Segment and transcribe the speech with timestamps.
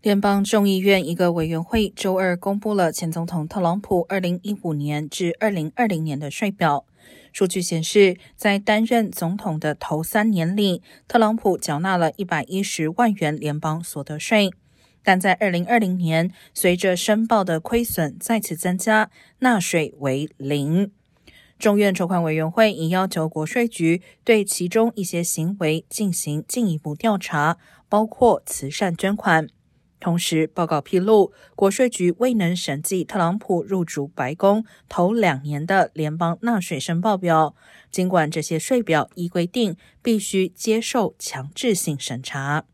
[0.00, 6.86] 联邦众议院一个委员会周二公布了前总统特朗普2015年至2020年的税表。
[7.32, 14.52] 数据显示，在担任总统的头三年里，特朗普缴纳了一百一十万元联邦所得税。
[15.02, 19.10] 但在2020年，随着申报的亏损再次增加，
[19.40, 20.92] 纳税为零。
[21.58, 27.58] 众院筹款委员会已要求国税局对其中一些行为进行进一步调查，
[27.88, 29.48] 包括慈善捐款。
[30.00, 37.54] 同时，报告披露，国税局未能审计特朗普入主白宫头两年的联邦纳税申报表，
[37.90, 42.64] 尽管这些税表依规定必须接受强制性审查。